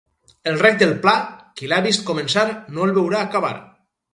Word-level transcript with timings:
El 0.51 0.55
rec 0.61 0.79
del 0.79 0.95
Pla, 1.03 1.13
qui 1.61 1.69
l'ha 1.73 1.79
vist 1.89 2.03
començar, 2.09 2.47
no 2.79 2.89
el 2.89 2.99
veurà 2.99 3.25
acabar. 3.29 3.57